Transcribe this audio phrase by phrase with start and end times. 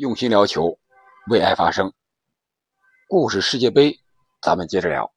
[0.00, 0.78] 用心聊球，
[1.28, 1.92] 为爱发声。
[3.06, 4.00] 故事世界杯，
[4.40, 5.12] 咱们接着聊。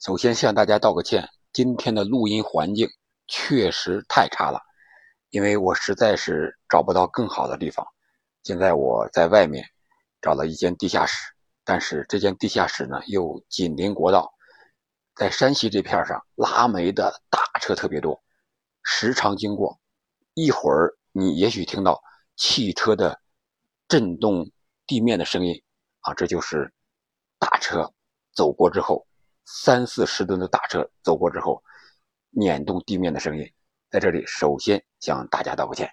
[0.00, 2.88] 首先向大家道个歉，今天的录音环境
[3.26, 4.62] 确实太差了，
[5.28, 7.86] 因为我实在是找不到更好的地方。
[8.42, 9.66] 现在我在外面
[10.22, 14.32] 找了一间地下室，但是这间地下室呢又紧邻国道，
[15.14, 18.18] 在山西这片上拉煤的大车特别多，
[18.82, 19.78] 时常经过。
[20.32, 22.02] 一会儿你也许听到
[22.34, 23.20] 汽车的。
[23.94, 24.50] 震动
[24.88, 25.62] 地面的声音
[26.00, 26.68] 啊，这就是
[27.38, 27.88] 大车
[28.34, 29.06] 走过之后，
[29.44, 31.62] 三四十吨的大车走过之后，
[32.30, 33.48] 碾动地面的声音。
[33.92, 35.88] 在这里，首先向大家道个歉。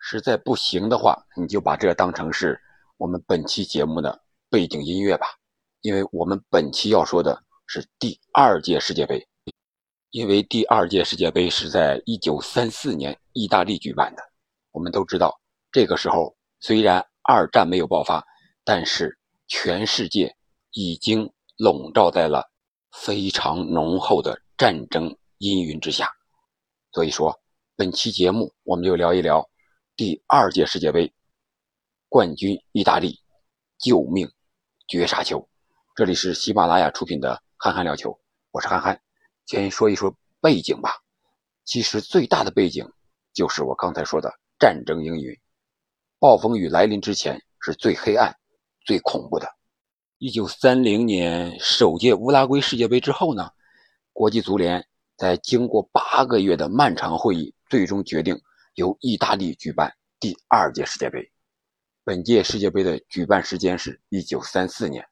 [0.00, 2.60] 实在不行的话，你就把这当成是
[2.96, 5.28] 我们本期节目的背景音乐吧。
[5.82, 9.24] 因为我们本期要说的是第二届世界杯，
[10.10, 14.32] 因为第二届世界杯是在一九三四年意大利举办的。
[14.72, 15.40] 我们都知道，
[15.70, 18.24] 这个时候虽然二战没有爆发，
[18.62, 20.36] 但是全世界
[20.70, 22.48] 已经笼罩在了
[22.92, 26.08] 非常浓厚的战争阴云之下。
[26.92, 27.40] 所以说，
[27.74, 29.50] 本期节目我们就聊一聊
[29.96, 31.12] 第二届世界杯
[32.08, 33.20] 冠军意大利
[33.76, 34.30] 救命
[34.86, 35.48] 绝杀球。
[35.96, 38.10] 这里是喜马拉雅出品的《憨憨聊球》，
[38.52, 39.00] 我是憨憨。
[39.46, 40.90] 先说一说背景吧。
[41.64, 42.88] 其实最大的背景
[43.32, 45.36] 就是我刚才说的战争阴云。
[46.18, 48.34] 暴风雨来临之前是最黑暗、
[48.86, 49.46] 最恐怖的。
[50.16, 53.50] 一九三零年首届乌拉圭世界杯之后呢，
[54.14, 54.82] 国际足联
[55.18, 58.40] 在经过八个月的漫长会议，最终决定
[58.76, 61.30] 由意大利举办第二届世界杯。
[62.02, 65.06] 本届世界杯的举办时间是一九三四年。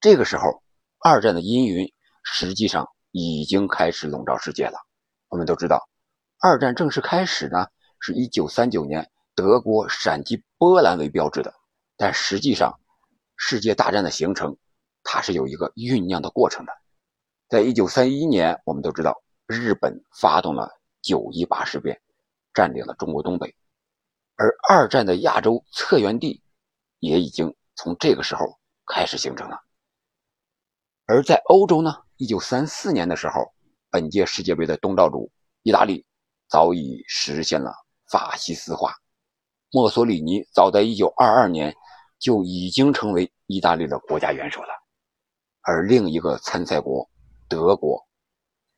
[0.00, 0.62] 这个时候，
[1.00, 1.92] 二战的阴云
[2.24, 4.78] 实际上已经开始笼罩世界了。
[5.28, 5.86] 我们都知道，
[6.40, 7.66] 二战正式开始呢，
[7.98, 9.10] 是一九三九年。
[9.40, 11.54] 德国闪击波兰为标志的，
[11.96, 12.78] 但实际上，
[13.36, 14.54] 世界大战的形成，
[15.02, 16.72] 它是有一个酝酿的过程的。
[17.48, 21.98] 在一九三一年，我们都知道日本发动了九一八事变，
[22.52, 23.56] 占领了中国东北，
[24.36, 26.42] 而二战的亚洲策源地
[26.98, 29.58] 也已经从这个时候开始形成了。
[31.06, 33.52] 而在欧洲呢，一九三四年的时候，
[33.90, 36.04] 本届世界杯的东道主意大利
[36.48, 37.72] 早已实现了
[38.10, 38.94] 法西斯化。
[39.72, 41.76] 墨索里尼早在1922年
[42.18, 44.68] 就已经成为意大利的国家元首了，
[45.60, 47.08] 而另一个参赛国
[47.48, 48.04] 德国，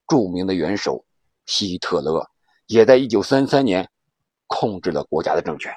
[0.07, 1.03] 著名的元首
[1.47, 2.31] 希特勒
[2.67, 3.91] 也在1933年
[4.47, 5.75] 控制了国家的政权。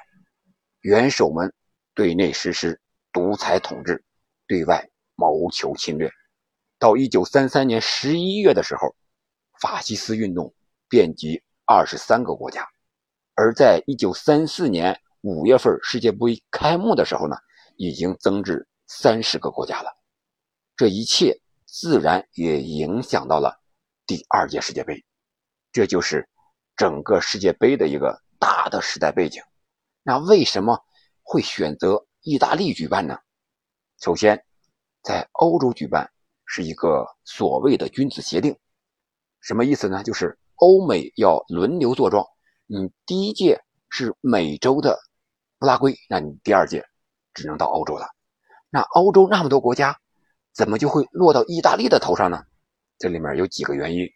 [0.82, 1.50] 元首们
[1.94, 2.78] 对内实施
[3.10, 4.04] 独裁统治，
[4.46, 6.10] 对外谋求侵略。
[6.78, 8.94] 到1933年11月的时候，
[9.62, 10.52] 法西斯运动
[10.90, 12.68] 遍及23个国家，
[13.34, 15.00] 而在1934年。
[15.26, 17.34] 五月份世界杯开幕的时候呢，
[17.74, 19.90] 已经增至三十个国家了。
[20.76, 23.60] 这一切自然也影响到了
[24.06, 25.04] 第二届世界杯，
[25.72, 26.28] 这就是
[26.76, 29.42] 整个世界杯的一个大的时代背景。
[30.04, 30.78] 那为什么
[31.24, 33.18] 会选择意大利举办呢？
[34.00, 34.44] 首先，
[35.02, 36.08] 在欧洲举办
[36.44, 38.56] 是一个所谓的君子协定，
[39.40, 40.04] 什么意思呢？
[40.04, 42.24] 就是欧美要轮流坐庄，
[42.66, 43.60] 你第一届
[43.90, 44.96] 是美洲的。
[45.66, 46.86] 拉圭，那你第二届
[47.34, 48.08] 只能到欧洲了。
[48.70, 49.98] 那欧洲那么多国家，
[50.54, 52.42] 怎么就会落到意大利的头上呢？
[52.98, 54.08] 这里面有几个原因。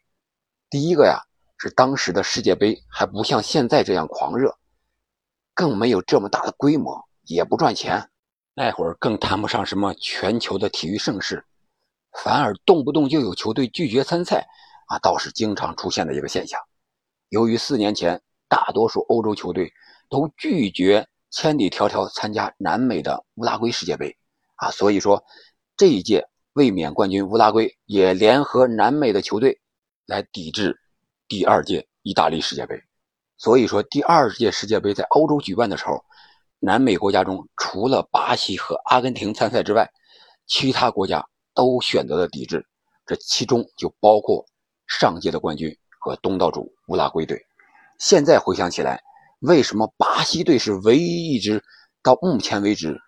[0.71, 1.21] 第一个呀，
[1.59, 4.57] 是当时的世界杯还不像现在这样狂热，
[5.55, 8.11] 更没有这么大的规模，也不赚钱。
[8.55, 11.45] 那会儿更谈不上什么全球的体育盛世，
[12.23, 14.47] 反而动不动就有球队拒绝参赛
[14.87, 16.61] 啊，倒是经常出现的一个现象。
[17.29, 19.73] 由于四年前大多数欧洲球队
[20.09, 21.07] 都拒绝。
[21.31, 24.17] 千里迢迢参加南美的乌拉圭世界杯，
[24.57, 25.25] 啊，所以说
[25.77, 29.61] 这一届卫冕冠军乌拉圭也联合南美的球队
[30.07, 30.77] 来抵制
[31.29, 32.83] 第二届意大利世界杯。
[33.39, 36.05] 所以说第二届世界杯在欧洲举办的时候，
[36.59, 39.89] 南美国家中除了巴西和阿根廷参赛之外，
[40.47, 41.25] 其他国家
[41.55, 42.67] 都选择了抵制。
[43.07, 44.45] 这其中就包括
[44.89, 47.41] 上届的冠军和东道主乌拉圭队。
[47.99, 49.01] 现在回想起来。
[49.41, 51.65] 为什么巴西队是唯一一支
[52.03, 53.01] 到目前为止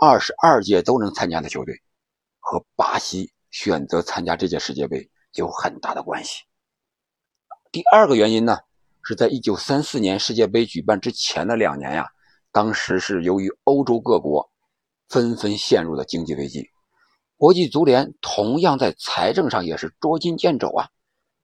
[0.00, 1.74] 二十二届都能参加的球队？
[2.38, 6.44] 和巴西选择参加这届世界杯有很大的关系。
[7.72, 8.58] 第二个原因呢，
[9.02, 12.08] 是在一九三四年世界杯举办之前的两年呀，
[12.52, 14.48] 当时是由于欧洲各国
[15.08, 16.64] 纷纷陷入了经济危机，
[17.36, 20.88] 国际足联同样在财政上也是捉襟见肘啊。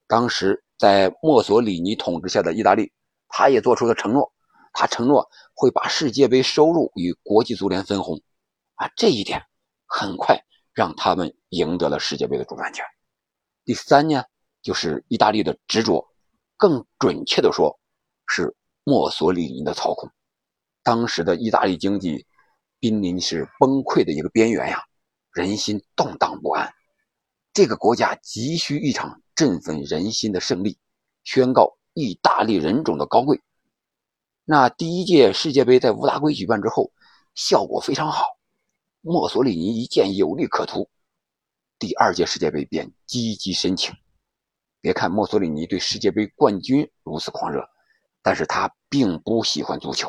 [0.06, 2.92] 当时在墨索里尼统治下的意大利。
[3.28, 4.32] 他也做出了承诺，
[4.72, 8.20] 他承诺会把世界杯收入与国际足联分红，
[8.74, 9.42] 啊，这一点
[9.86, 10.42] 很快
[10.72, 12.84] 让他们赢得了世界杯的主办权。
[13.64, 14.24] 第三呢，
[14.62, 16.08] 就是意大利的执着，
[16.56, 17.78] 更准确的说，
[18.26, 20.10] 是墨索里尼的操控。
[20.82, 22.26] 当时的意大利经济
[22.80, 24.82] 濒临是崩溃的一个边缘呀，
[25.32, 26.72] 人心动荡不安。
[27.52, 30.78] 这个国家急需一场振奋人心的胜利，
[31.24, 33.42] 宣告意大利人种的高贵。
[34.44, 36.92] 那第一届世界杯在乌拉圭举办之后，
[37.34, 38.38] 效果非常好，
[39.00, 40.88] 墨索里尼一见有利可图，
[41.76, 43.92] 第二届世界杯便积极申请。
[44.80, 47.68] 别看墨索里尼对世界杯冠军如此狂热，
[48.22, 50.08] 但是他并不喜欢足球。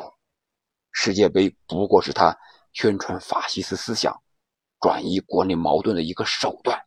[0.92, 2.38] 世界杯不过是他
[2.72, 4.22] 宣传法西斯思想、
[4.80, 6.80] 转移国内矛盾的一个手段。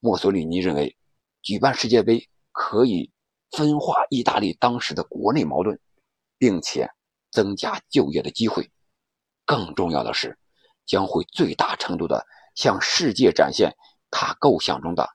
[0.00, 0.96] 墨索里尼认为，
[1.42, 3.12] 举办世界杯可以
[3.56, 5.78] 分化意大利当时的国内矛盾，
[6.38, 6.88] 并且
[7.30, 8.70] 增加就业的机会。
[9.44, 10.38] 更重要的是，
[10.86, 13.74] 将会最大程度的向世界展现
[14.10, 15.08] 他构想中的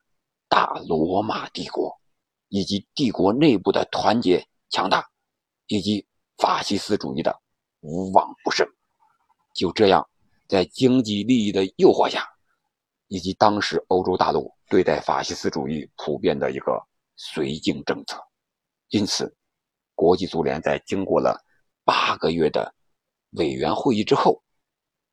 [0.48, 2.00] 大罗马帝国，
[2.48, 5.10] 以及帝国内部的团结强大，
[5.68, 6.08] 以及
[6.38, 7.42] 法西斯主义的。
[7.82, 8.68] 无往不胜。
[9.56, 10.06] 就这样，
[10.50, 12.28] 在经济利益的诱惑下，
[13.08, 16.74] 以及当时欧洲大陆对待法西斯主义普遍的一个
[17.18, 18.22] 绥靖政策，
[18.90, 19.36] 因此，
[19.96, 21.40] 国际足联在经过了
[21.84, 22.74] 八个月的
[23.32, 24.44] 委员会议之后，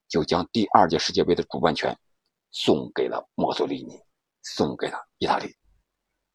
[0.08, 1.96] 就将第二届世界杯的主办权
[2.50, 4.00] 送给了墨索里尼，
[4.43, 5.55] 送给了意大利。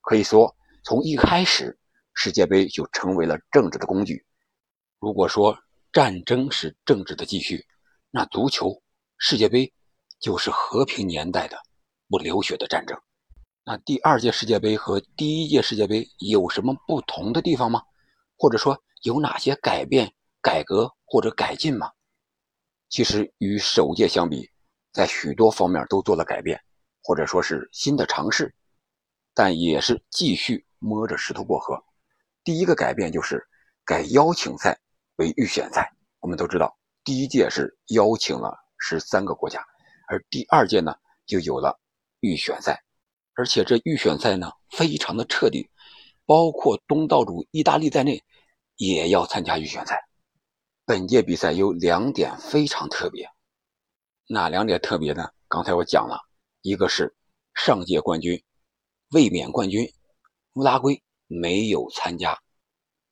[0.01, 1.77] 可以说，从一开始，
[2.13, 4.25] 世界杯就成为了政治的工具。
[4.99, 5.57] 如果说，
[5.91, 7.65] 战争是政治的继续，
[8.11, 8.81] 那足球
[9.17, 9.73] 世界杯
[10.19, 11.57] 就是和平年代的
[12.07, 13.01] 不流血的战争。
[13.71, 17.81] 那第二届世界杯和第一届世界杯有什么不同的地方吗？
[18.37, 21.89] 或者说有哪些改变、改革或者改进吗？
[22.89, 24.45] 其实与首届相比，
[24.91, 26.61] 在许多方面都做了改变，
[27.01, 28.53] 或者说是新的尝试，
[29.33, 31.81] 但也是继续摸着石头过河。
[32.43, 33.41] 第一个改变就是
[33.85, 34.77] 改邀请赛。
[35.15, 35.89] 为预选赛，
[36.19, 39.65] 我们都知道，第一届是邀请了十三个国家，
[40.09, 40.93] 而第二届呢
[41.25, 41.79] 就有了
[42.19, 42.83] 预选赛，
[43.35, 45.69] 而且这预选赛呢非常的彻底，
[46.25, 48.23] 包括东道主意大利在内
[48.75, 50.07] 也要参加预选赛。
[50.85, 53.29] 本届比赛有两点非常特别，
[54.27, 55.29] 哪两点特别呢？
[55.47, 56.19] 刚才我讲了
[56.61, 57.15] 一个是
[57.53, 58.43] 上届冠军、
[59.11, 59.91] 卫冕冠军
[60.53, 62.41] 乌拉圭没有参加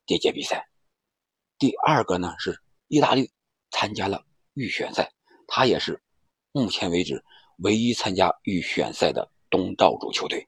[0.06, 0.68] 这届比赛。
[1.58, 3.32] 第二个呢是意大利
[3.72, 5.12] 参加了预选赛，
[5.48, 6.02] 他也是
[6.52, 7.24] 目前为止
[7.58, 10.48] 唯一参加预选赛的东道主球队。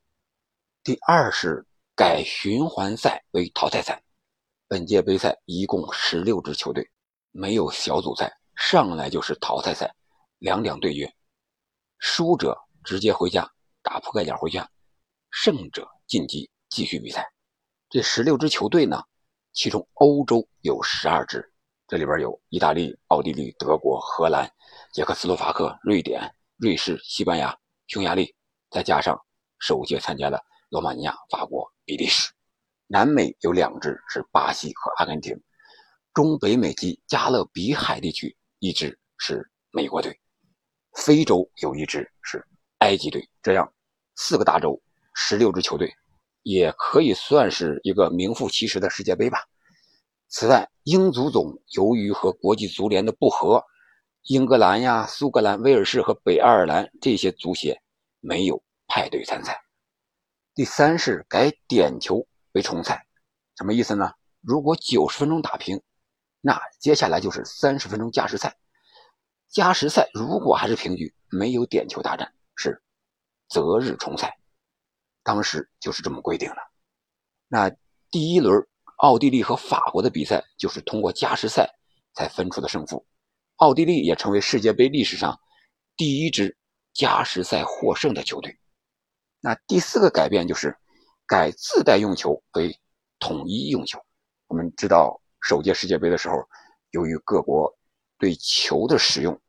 [0.83, 1.65] 第二是
[1.95, 4.01] 改循环赛为淘汰赛，
[4.67, 6.89] 本届杯赛一共十六支球队，
[7.31, 9.93] 没有小组赛，上来就是淘汰赛，
[10.39, 11.13] 两两对决，
[11.99, 13.51] 输者直接回家
[13.83, 14.69] 打扑克脸回家，
[15.29, 17.31] 胜者晋级继续比赛。
[17.89, 19.03] 这十六支球队呢？
[19.53, 21.53] 其中，欧洲有十二支，
[21.85, 24.49] 这里边有意大利、奥地利、德国、荷兰、
[24.93, 27.53] 捷克斯洛伐克、瑞典、瑞士、西班牙、
[27.87, 28.33] 匈牙利，
[28.71, 29.19] 再加上
[29.59, 32.31] 首届参加的罗马尼亚、法国、比利时。
[32.87, 35.39] 南美有两支是巴西和阿根廷，
[36.13, 40.19] 中北美及加勒比海地区一支是美国队，
[40.93, 42.43] 非洲有一支是
[42.79, 43.29] 埃及队。
[43.43, 43.71] 这样，
[44.15, 44.81] 四个大洲，
[45.13, 45.93] 十六支球队。
[46.43, 49.37] 也可以算是一个名副其实的世界杯吧。
[50.27, 53.63] 此外，英足总由于和国际足联的不和，
[54.23, 57.79] 英格兰呀、苏格兰、威尔士和北爱尔兰这些足协
[58.21, 59.61] 没有派队参赛。
[60.55, 63.05] 第三是改点球为重赛，
[63.57, 64.13] 什么意思呢？
[64.39, 65.81] 如果九十分钟打平，
[66.39, 68.57] 那接下来就是三十分钟加时赛。
[69.49, 72.81] 加时赛如果还是平局，没有点球大战，是
[73.49, 74.37] 择日重赛。
[75.23, 76.57] 当时就是这么规定的。
[77.47, 77.69] 那
[78.09, 78.65] 第一轮
[78.97, 81.69] 奥地利和法国的比赛就是通过加时赛
[82.13, 83.05] 才分出的胜负，
[83.57, 85.39] 奥地利也成为世界杯历史上
[85.95, 86.57] 第一支
[86.93, 88.57] 加时赛获胜的球队。
[89.39, 90.77] 那第四个改变就是
[91.25, 92.77] 改自带用球为
[93.19, 93.99] 统一用球。
[94.47, 96.35] 我们知道首届世界杯的时候，
[96.91, 97.73] 由于各国
[98.17, 99.39] 对球的使用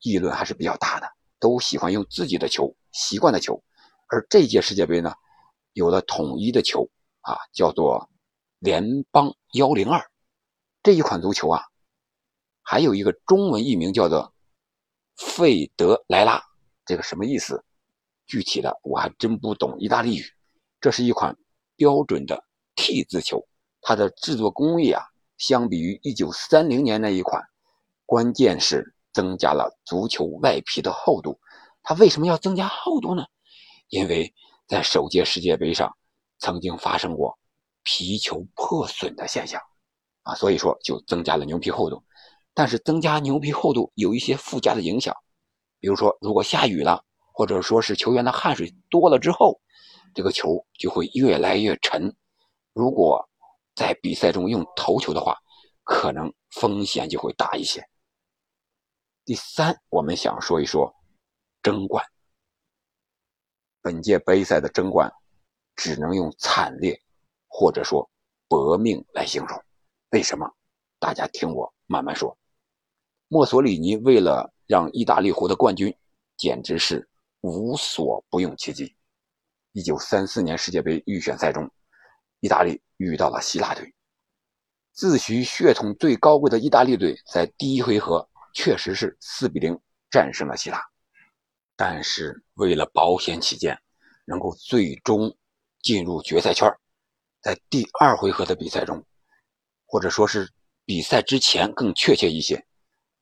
[0.00, 3.62] 议论还是比较大的，都喜欢用自己的球习惯的球。
[4.08, 5.14] 而这届世界杯呢，
[5.72, 6.88] 有了统一的球
[7.20, 8.10] 啊，叫做
[8.58, 10.10] 联邦幺零二
[10.82, 11.62] 这一款足球啊，
[12.62, 14.34] 还有一个中文译名叫做
[15.16, 16.42] 费德莱拉，
[16.88, 17.62] 这个什么意思？
[18.24, 20.24] 具体的我还真不懂意大利语。
[20.80, 21.36] 这是一款
[21.76, 22.42] 标准的
[22.76, 23.46] T 字球，
[23.82, 25.04] 它的制作工艺啊
[25.36, 27.42] 相比于1930年那一款，
[28.06, 31.38] 关键是增加了足球外皮的厚度。
[31.82, 33.26] 它为什么要增加厚度呢？
[33.90, 34.32] 因为
[34.66, 35.94] 在首届世界杯上
[36.38, 37.38] 曾经发生过
[37.82, 39.60] 皮球破损的现象，
[40.22, 42.02] 啊，所以说就增加了牛皮厚度。
[42.54, 45.14] 但是增加牛皮厚度有一些附加的影响，
[45.80, 49.60] 比如说如果下雨了，或者说是球员的汗水多了之后，
[50.14, 52.14] 这个球就会越来越沉。
[52.72, 53.28] 如果
[53.74, 55.36] 在比赛中用头球的话，
[55.84, 57.82] 可能风险就会大一些。
[59.24, 60.92] 第三，我们想说一说
[61.62, 62.04] 争冠。
[63.80, 65.10] 本届杯赛的争冠，
[65.76, 67.00] 只能用惨烈
[67.46, 68.10] 或者说
[68.48, 69.62] 搏命来形容。
[70.10, 70.50] 为什么？
[70.98, 72.36] 大家听我慢慢说。
[73.28, 75.92] 墨索里尼为了让意大利获得冠军，
[76.36, 77.08] 简直是
[77.40, 78.94] 无所不用其极。
[79.72, 81.68] 一九三四年世界杯预选赛中，
[82.40, 83.94] 意大利遇到了希腊队。
[84.92, 89.78] 自诩血统最高贵的意大利队，在第一回合确实是四比零
[90.10, 90.84] 战胜了希腊，
[91.74, 93.80] 但是为了保险起见，
[94.26, 95.34] 能够最终
[95.80, 96.70] 进入决赛圈，
[97.40, 99.02] 在第二回合的比赛中，
[99.86, 100.52] 或者说是
[100.84, 102.66] 比赛之前更确切一些，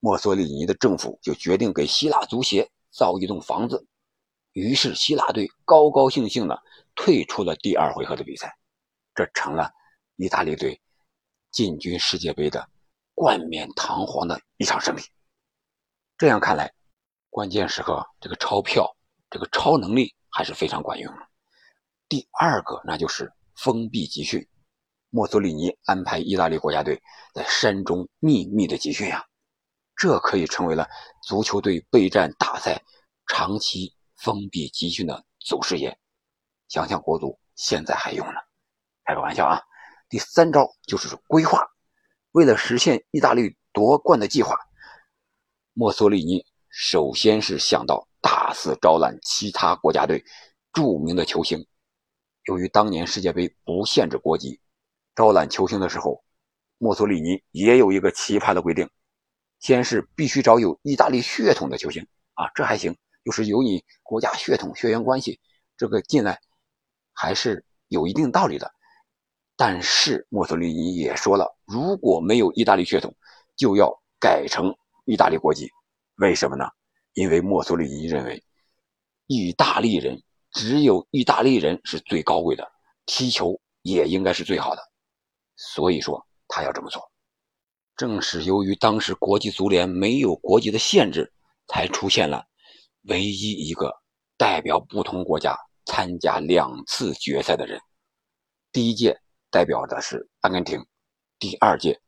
[0.01, 3.87] 墨索里尼的政府就决定给希腊足协造一栋房子，
[4.53, 6.63] 于是希腊队高高兴兴的
[6.95, 8.57] 退出了第二回合的比赛，
[9.15, 9.71] 这成了
[10.17, 10.81] 意大利队。
[11.53, 12.69] 进军世界杯的
[13.15, 15.01] 冠冕堂皇的一场胜利。
[16.19, 16.71] 这样看来，
[17.31, 18.95] 关键时刻这个钞票、
[19.31, 21.27] 这个超能力还是非常管用的。
[22.11, 24.47] 第二个，那就是封闭集训。
[25.09, 27.01] 墨索里尼安排意大利国家队
[27.33, 29.25] 在山中秘密的集训呀，
[29.97, 30.89] 这可以成为了
[31.23, 32.83] 足球队备战大赛
[33.27, 35.99] 长期封闭集训的祖师爷。
[36.69, 38.35] 想想国足现在还用呢，
[39.05, 39.63] 开个玩笑啊。
[40.09, 41.67] 第三招就是规划。
[42.33, 44.57] 为了实现意大利夺冠的计划，
[45.73, 50.23] 墨索里尼首先是想到大肆招揽其他国家队
[50.73, 51.67] 著名的球星。
[52.45, 54.61] 由于当年世界杯不限制国籍，
[55.15, 56.23] 招揽球星的时候，
[56.79, 58.89] 墨索里尼也有一个奇葩的规定：
[59.67, 65.41] 先是必须找有意大利血统的球星啊，这还行，就是有你国家血统血缘关系，
[65.77, 66.41] 这个进来
[67.13, 68.73] 还是有一定道理的。
[69.57, 73.13] 但是墨索里尼也说了，如果没有意大利血统，
[73.57, 74.73] 就要改成
[75.05, 75.69] 意大利国籍。
[76.19, 76.65] 为什么呢？
[77.15, 78.41] 因为墨索里尼认为，
[79.27, 82.65] 意大利人只有意大利人是最高贵的，
[83.05, 84.83] 踢球也应该是最好的。
[85.57, 87.03] 所以说他要这么做。
[87.97, 91.33] 正是由于当时国际足联没有国籍的限制，
[91.69, 92.45] 才出现了
[93.03, 93.93] 唯一一个
[94.37, 97.81] 代表不同国家参加两次决赛的人。
[98.73, 99.21] 第一届。
[99.49, 100.85] 代表的是阿根廷，
[101.39, 101.99] 第二届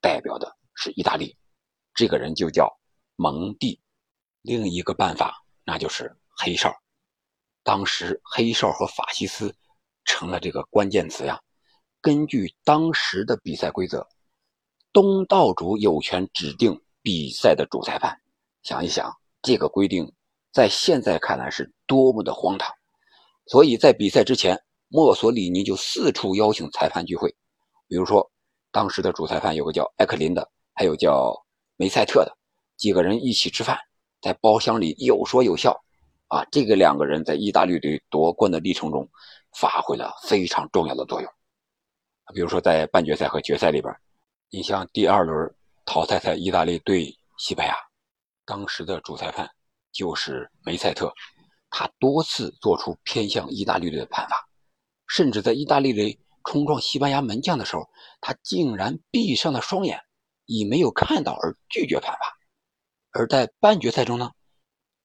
[0.00, 1.36] 代表的是意大利，
[1.92, 2.72] 这个人就叫
[3.16, 3.78] 蒙蒂。
[4.40, 6.72] 另一个办法那就是黑哨。
[7.62, 9.54] 当时黑哨和法西斯
[10.04, 11.38] 成了这个关键词呀。
[12.00, 14.06] 根据当时的比赛规则，
[14.94, 18.18] 东道主有权指定比赛的主裁判。
[18.62, 20.10] 想一想，这个规定
[20.54, 22.72] 在现在看来是多么的荒唐。
[23.44, 24.58] 所以在比赛之前。
[24.88, 27.28] 墨索里尼就四处邀请裁判聚会，
[27.88, 28.30] 比如说，
[28.70, 31.34] 当时的主裁判有个叫埃克林的，还有叫
[31.74, 32.32] 梅赛特的，
[32.76, 33.76] 几个人一起吃饭，
[34.20, 35.76] 在包厢里有说有笑，
[36.28, 39.08] 啊，这个两个人在意大利队夺冠的历程中
[39.58, 41.28] 发挥了非常重要的作用。
[42.32, 43.92] 比如说在半决赛和决赛里边，
[44.50, 47.74] 你像第二轮淘汰赛意大利对西班牙，
[48.44, 49.50] 当时的主裁判
[49.90, 51.12] 就是梅赛特，
[51.70, 54.48] 他多次做出偏向意大利队的判罚。
[55.06, 57.88] 甚至在意大利队冲撞西班牙门将的时候，
[58.20, 60.00] 他竟然闭上了双眼，
[60.46, 62.38] 以没有看到而拒绝判罚。
[63.10, 64.30] 而在半决赛中呢，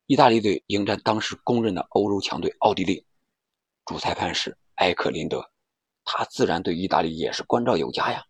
[0.06, 3.06] 意大利队迎战当时公认的欧洲强队奥地利，
[3.86, 5.44] 主裁判是埃克林德，
[6.06, 8.24] 他自然对意大利也是关照有加呀。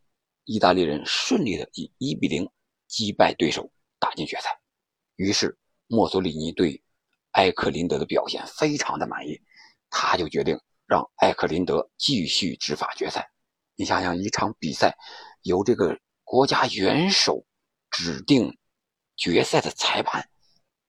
[0.51, 2.49] 意大利人顺利的以一比零
[2.87, 4.49] 击败对手，打进决赛。
[5.15, 6.81] 于是墨索里尼对
[7.33, 9.39] 埃克林德的表现非常的满意，
[9.91, 10.59] 他就决定。
[10.87, 13.29] 让艾克林德继续执法决赛。
[13.75, 14.97] 你想想，一场比赛
[15.43, 17.45] 由这个国家元首
[17.91, 18.57] 指定
[19.15, 20.27] 决赛的裁判，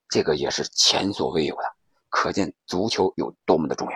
[0.09, 1.61] 这个也是前所未有的，
[2.09, 3.93] 可见足球有多么的重要。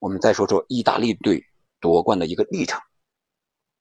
[0.00, 1.42] 我们再说说意大利队
[1.80, 2.78] 夺冠的一个历程。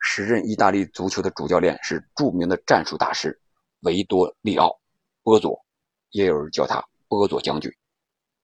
[0.05, 3.39] 时任意大利足球的主教练是著名的战术大师
[3.79, 4.67] 维多利奥·
[5.23, 5.65] 波佐，
[6.09, 7.73] 也有人叫他波佐将军。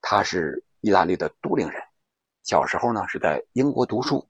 [0.02, 1.84] 他是意大利的都灵人。
[2.44, 4.26] 小时候呢是在英国读书，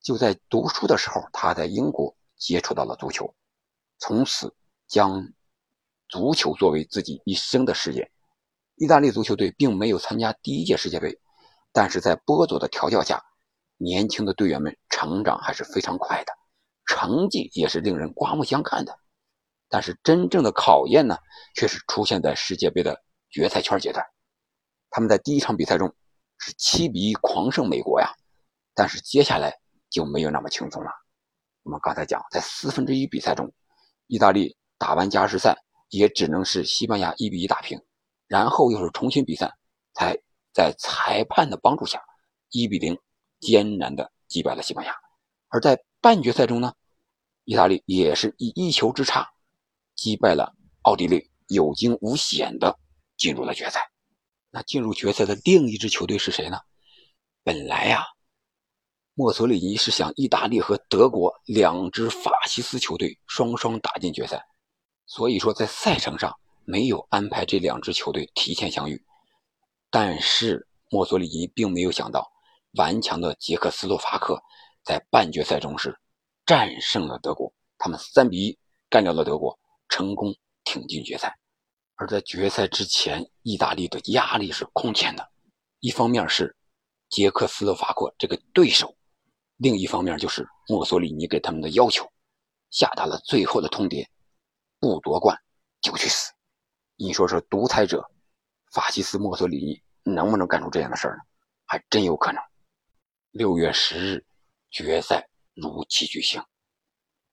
[0.00, 3.34] 就在读书的时候，他在英国接触到了足球，
[3.98, 4.54] 从此
[4.86, 5.28] 将
[6.08, 8.08] 足球作为自己一生的事业。
[8.76, 11.18] 意大利足球队并没有参加第一届世界杯，
[11.72, 13.20] 但是在波佐的调教下，
[13.76, 16.32] 年轻的队员们成长还是非常快的，
[16.86, 18.98] 成绩也是令人刮目相看的。
[19.68, 21.18] 但是真正的考验呢，
[21.56, 24.04] 却是出现在世界杯的决赛圈阶段。
[24.90, 25.92] 他们在第一场比赛中
[26.38, 28.14] 是七比一狂胜美国呀，
[28.74, 29.52] 但是接下来
[29.90, 30.90] 就没有那么轻松了。
[31.64, 33.52] 我们刚才讲，在四分之一比赛中，
[34.06, 35.56] 意大利打完加时赛
[35.88, 37.80] 也只能是西班牙一比一打平。
[38.28, 39.52] 然后又是重新比赛，
[39.94, 40.16] 才
[40.52, 42.00] 在裁判的帮助下，
[42.50, 42.96] 一比零
[43.40, 44.94] 艰难的击败了西班牙。
[45.48, 46.74] 而在半决赛中呢，
[47.44, 49.32] 意大利也是以一球之差
[49.94, 52.78] 击败了奥地利，有惊无险的
[53.16, 53.90] 进入了决赛。
[54.50, 56.58] 那进入决赛的另一支球队是谁呢？
[57.42, 58.04] 本来呀，
[59.14, 64.44] 墨索里尼是想意大利和德国两支法西斯球队双双打进决赛，
[65.06, 66.34] 所以说在赛程上。
[66.66, 69.04] 没有安排这两支球队提前相遇，
[69.90, 72.32] 但是墨索里尼并没有想到，
[72.76, 74.42] 顽强的捷克斯洛伐克
[74.82, 75.96] 在半决赛中是
[76.46, 78.58] 战胜了德国，他们三比一
[78.90, 81.36] 干掉了德国，成功挺进决赛。
[81.96, 85.28] 而在决赛之前，意大利的压力是空前的，
[85.78, 86.56] 一方面是
[87.08, 88.96] 捷克斯洛伐克这个对手，
[89.58, 92.10] 另一方面就是墨索里尼给他们的要求，
[92.70, 94.04] 下达了最后的通牒：
[94.80, 95.38] 不夺冠
[95.80, 96.32] 就去死。
[96.96, 98.04] 你说说，独裁者
[98.72, 101.22] 法西斯墨索里尼能不能干出这样的事儿呢？
[101.66, 102.42] 还真有可能。
[103.36, 104.24] 六月十日，
[104.70, 106.40] 决赛如期举行。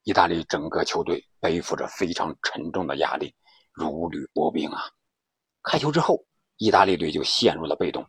[0.01, 3.31] 意大利整个球队背负着非常沉重的压力，
[3.71, 4.81] 如履薄冰啊！
[5.61, 6.25] 开球之后，
[6.57, 8.03] 意大利队就陷入了被动，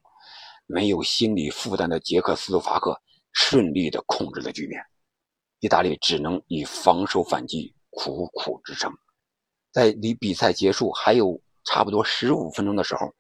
[0.65, 2.99] 没有心理负担的捷克斯洛伐克
[3.35, 4.83] 顺利地控制了局面，
[5.61, 8.91] 意大利只能以防守反击苦苦支撑。
[9.71, 13.15] 在离比赛结束还有差不多十五分钟的时候，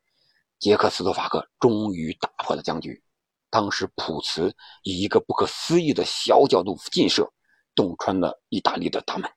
[0.59, 3.04] 捷克斯洛伐克终于打破了僵局。
[3.52, 7.30] 当时普茨以一个不可思议的小角度劲射，
[7.75, 9.30] 洞穿了意大利的大门。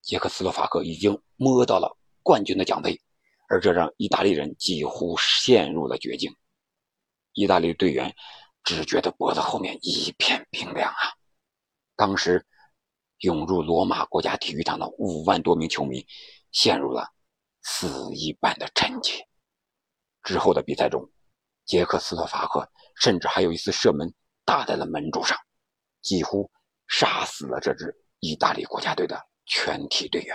[0.00, 2.98] 捷克斯洛伐克已经摸到了冠军的奖杯，
[3.48, 6.34] 而这让意大利人几乎陷入了绝境。
[7.32, 8.14] 意大利队员
[8.62, 11.12] 只觉得脖子后面一片冰凉啊！
[11.96, 12.46] 当时。
[13.22, 16.06] 涌入罗马国家体育场的五万多名球迷
[16.52, 17.06] 陷入了
[17.60, 19.20] 死一般的沉寂。
[20.22, 21.06] 之后的比赛中，
[21.70, 24.12] 捷克斯洛伐克甚至还有一次射门
[24.44, 25.38] 打在了门柱上，
[26.02, 26.50] 几乎
[26.88, 30.34] 杀死了这支意大利国家队的全体队员。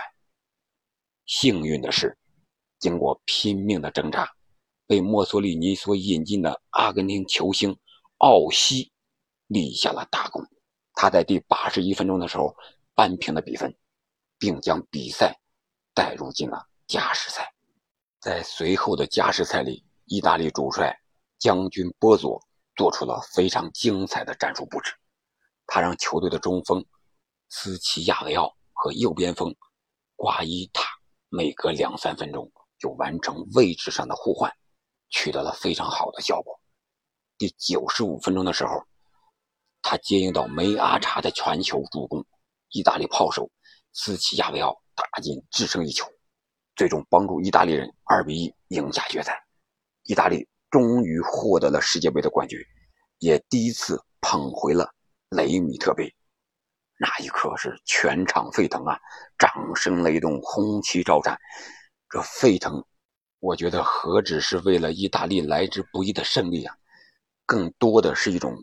[1.26, 2.16] 幸运的是，
[2.78, 4.26] 经过拼命的挣扎，
[4.86, 7.78] 被墨索里尼所引进的阿根廷球星
[8.16, 8.90] 奥西
[9.46, 10.42] 立下了大功。
[10.94, 12.56] 他在第八十一分钟的时候。
[12.98, 13.76] 扳平了比分，
[14.38, 15.38] 并将比赛
[15.92, 17.52] 带入进了加时赛。
[18.22, 20.98] 在随后的加时赛里，意大利主帅
[21.38, 22.40] 将军波佐
[22.74, 24.92] 做出了非常精彩的战术布置。
[25.66, 26.84] 他让球队的中锋
[27.48, 29.54] 斯奇亚维奥和右边锋
[30.14, 30.84] 瓜伊塔
[31.28, 34.52] 每隔两三分钟就完成位置上的互换，
[35.08, 36.60] 取得了非常好的效果。
[37.38, 38.84] 第九十五分钟的时候，
[39.82, 42.24] 他接应到梅阿查的传球助攻。
[42.70, 43.48] 意大利炮手
[43.92, 46.06] 斯奇亚维奥打进制胜一球，
[46.74, 49.46] 最终帮助意大利人2比1赢下决赛。
[50.02, 52.60] 意大利终于获得了世界杯的冠军，
[53.20, 54.92] 也第一次捧回了
[55.30, 56.14] 雷米特杯。
[56.98, 59.00] 那一刻是全场沸腾啊，
[59.38, 61.38] 掌声雷动，红旗招展。
[62.10, 62.84] 这沸腾，
[63.40, 66.76] 我觉得何止是为了意大利来之不易的胜利啊，
[67.46, 68.54] 更多的是一种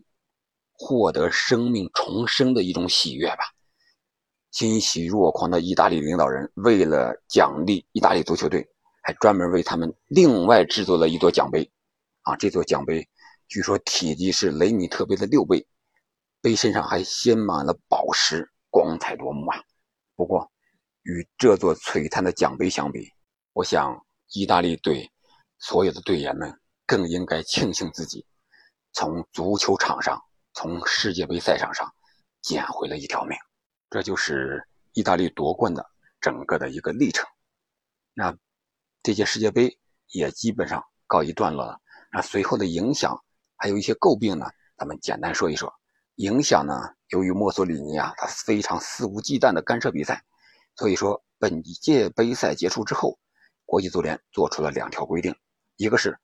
[0.72, 3.40] 获得生命重生的一种喜悦吧。
[4.52, 8.70] 欣喜若狂的意大利领导人为了奖励意大利足球队，
[9.02, 11.68] 还专门为他们另外制作了一座奖杯。
[12.24, 13.08] 啊，这座奖杯
[13.48, 15.66] 据说体积是雷米特杯的六倍，
[16.42, 19.62] 杯身上还镶满了宝石，光彩夺目啊。
[20.16, 20.52] 不过，
[21.04, 23.10] 与这座璀璨的奖杯相比，
[23.54, 25.12] 我想意大利队
[25.60, 28.26] 所有的队员们更应该庆幸自己
[28.94, 30.22] 从足球场上、
[30.54, 31.94] 从世界杯赛场上
[32.42, 33.38] 捡回了一条命。
[33.90, 35.86] 这就是意大利夺冠的
[36.22, 37.28] 整个的一个历程。
[38.14, 38.36] 那
[39.02, 41.80] 这届世界杯也基本上告一段落了。
[42.14, 43.22] 那随后的影响
[43.58, 44.46] 还有一些诟病呢，
[44.78, 45.74] 咱们简单说一说。
[46.16, 50.24] 影响呢，由于墨索里尼啊，他非常肆无忌惮的干涉比赛，
[50.76, 53.18] 所以说本届杯赛结束之后，
[53.66, 55.36] 国际足联做出了两条规定：
[55.76, 56.18] 一个是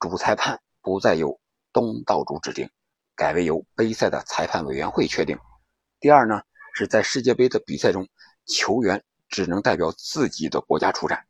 [0.00, 1.40] 主裁判不再由
[1.72, 2.68] 东道主指定，
[3.14, 5.38] 改为由杯赛的裁判委员会确定；
[6.00, 6.42] 第二呢。
[6.78, 8.06] 是在世界杯的比赛中，
[8.44, 11.26] 球员只能代表自己的国家出战。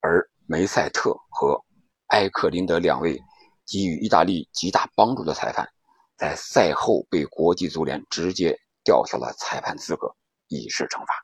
[0.00, 1.64] 而梅赛特和
[2.10, 3.20] 埃克林德两位
[3.66, 5.68] 给予意大利极大帮助的裁判，
[6.16, 10.12] 在赛后被国际足联直接吊销了裁判资格，
[10.48, 11.14] 以示惩罚。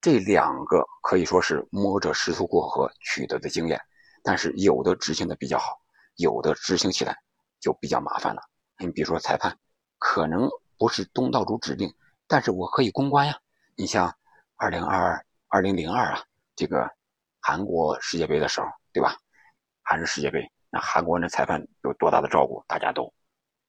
[0.00, 3.80] 这两个可以说是摸着石头过河取得的经验，
[4.24, 5.78] 但是有的执行的比较好，
[6.16, 7.16] 有的执行起来
[7.60, 8.42] 就比较麻烦了。
[8.78, 9.56] 你比如说裁判，
[9.98, 11.92] 可能不是东道主指定，
[12.26, 13.38] 但是我可以公关呀。
[13.76, 14.12] 你像
[14.56, 16.24] 二零二二、二零零二啊，
[16.56, 16.88] 这个
[17.40, 19.16] 韩国世界杯的时候，对吧？
[19.88, 23.12] 还是世界杯，那韩国那裁判有多大的照顾，大家都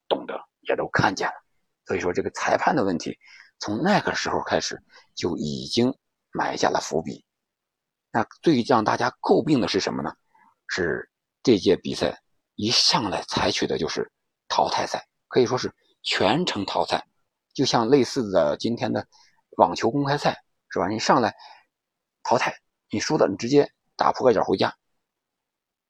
[0.08, 1.34] 懂得，也都看见了。
[1.86, 3.18] 所以说这个裁判的问题，
[3.60, 4.82] 从那个时候开始
[5.16, 5.94] 就已经。
[6.32, 7.26] 埋下了伏笔。
[8.12, 10.14] 那最让大家诟病的是什么呢？
[10.68, 11.10] 是
[11.42, 12.22] 这届比赛
[12.54, 14.12] 一上来采取的就是
[14.48, 17.04] 淘汰赛，可以说是全程淘汰，
[17.56, 19.08] 就像类似的今天的
[19.58, 20.88] 网球公开赛，是吧？
[20.88, 21.36] 你上来
[22.22, 22.56] 淘汰，
[22.92, 24.72] 你输的你直接打扑克角回家。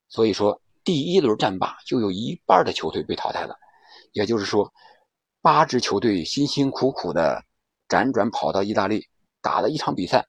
[0.09, 3.55] 所以说，第一轮战罢就有一半的球队被淘汰了，
[4.11, 4.73] 也就是说，
[5.41, 7.41] 八支球队辛辛苦苦的
[7.87, 9.07] 辗转跑到意大利。
[9.41, 10.27] 打了一场比赛，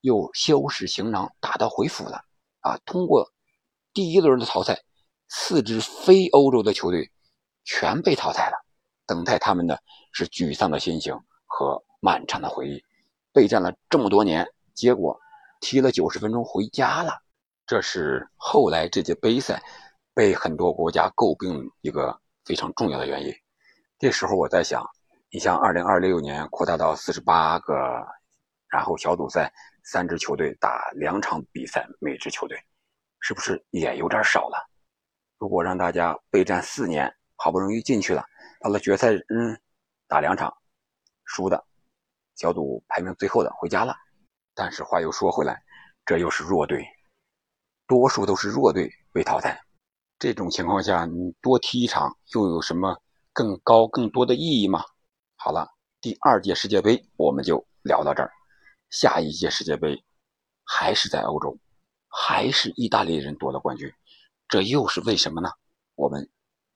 [0.00, 2.24] 又收拾行囊打道回府了
[2.58, 2.76] 啊！
[2.84, 3.30] 通过
[3.94, 4.76] 第一轮的淘汰，
[5.28, 7.08] 四支非欧洲的球队
[7.62, 8.56] 全被淘汰了。
[9.06, 9.80] 等待他们的
[10.12, 11.14] 是沮丧的心情
[11.46, 12.82] 和漫长的回忆。
[13.32, 15.16] 备战了这么多年，结果
[15.60, 17.22] 踢了九十分钟回家了。
[17.68, 19.62] 这是后来这届杯赛
[20.14, 23.32] 被很多国家诟病一个非常重要的原因。
[23.98, 24.82] 这时候我在想，
[25.30, 27.74] 你像二零二六年扩大到四十八个。
[28.70, 29.50] 然后小组赛
[29.82, 32.58] 三支球队打两场比赛，每支球队
[33.20, 34.68] 是不是也有点少了？
[35.38, 38.22] 如果让大家备战四年，好不容易进去了，
[38.60, 39.58] 到了决赛，嗯，
[40.06, 40.54] 打两场，
[41.24, 41.64] 输的，
[42.36, 43.96] 小组排名最后的回家了。
[44.54, 45.62] 但是话又说回来，
[46.04, 46.86] 这又是弱队，
[47.88, 49.60] 多数都是弱队被淘汰。
[50.18, 53.00] 这种情况下，你多踢一场又有什么
[53.32, 54.84] 更高更多的意义吗？
[55.36, 55.66] 好了，
[56.00, 58.30] 第二届世界杯我们就聊到这儿。
[58.90, 60.04] 下一届世界杯
[60.64, 61.58] 还是在欧洲，
[62.08, 63.90] 还是意大利人夺了冠军，
[64.48, 65.48] 这又是为什么呢？
[65.94, 66.28] 我们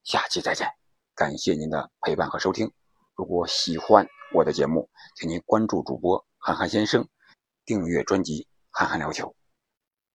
[0.03, 0.67] 下期再见，
[1.13, 2.71] 感谢您的陪伴和收听。
[3.15, 7.07] 如果喜欢我的节目，请您关注主播憨憨先生，
[7.65, 9.27] 订阅专辑《憨憨聊球》，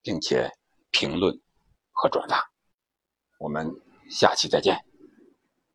[0.01, 0.51] 并且
[0.91, 1.39] 评论
[1.91, 2.51] 和转发。
[3.39, 3.73] 我们
[4.09, 4.88] 下期再见。